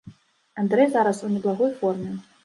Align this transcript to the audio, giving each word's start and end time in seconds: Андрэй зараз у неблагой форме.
Андрэй 0.61 0.87
зараз 0.95 1.17
у 1.27 1.29
неблагой 1.33 1.71
форме. 1.83 2.11